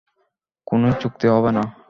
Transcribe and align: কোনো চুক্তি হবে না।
কোনো 0.67 0.87
চুক্তি 0.93 1.27
হবে 1.27 1.51
না। 1.51 1.63